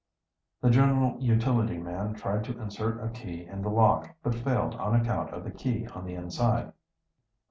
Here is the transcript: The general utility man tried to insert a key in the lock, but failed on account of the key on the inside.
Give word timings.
The 0.63 0.71
general 0.71 1.21
utility 1.21 1.77
man 1.77 2.15
tried 2.15 2.43
to 2.45 2.59
insert 2.59 3.03
a 3.03 3.09
key 3.09 3.45
in 3.45 3.61
the 3.61 3.69
lock, 3.69 4.09
but 4.23 4.33
failed 4.33 4.73
on 4.73 4.95
account 4.99 5.29
of 5.29 5.43
the 5.43 5.51
key 5.51 5.85
on 5.89 6.05
the 6.07 6.15
inside. 6.15 6.73